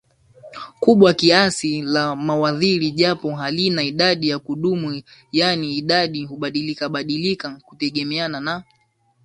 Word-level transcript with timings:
kubwa 0.79 1.13
kiasi 1.13 1.81
la 1.81 2.15
Mawaziri 2.15 2.91
japo 2.91 3.35
halina 3.35 3.83
idadi 3.83 4.29
ya 4.29 4.39
kudumu 4.39 5.01
yaani 5.31 5.77
idadi 5.77 6.25
hubadilikabadilika 6.25 7.57
kutegemea 7.65 8.27
na 8.27 8.63